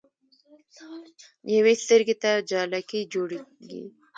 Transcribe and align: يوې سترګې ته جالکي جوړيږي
يوې 1.55 1.73
سترګې 1.83 2.15
ته 2.21 2.31
جالکي 2.49 2.99
جوړيږي 3.13 3.81